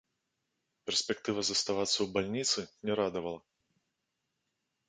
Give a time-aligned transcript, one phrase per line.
[0.89, 2.59] Перспектыва заставацца ў бальніцы
[2.91, 3.41] не радавала.